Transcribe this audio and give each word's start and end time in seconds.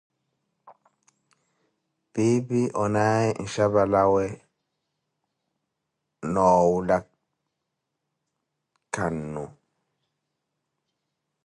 Piipi 2.11 2.59
onaaye 2.83 3.29
nxhapa 3.43 3.83
lawe 3.93 4.25
noowula 6.33 6.97
cannu. 8.93 9.43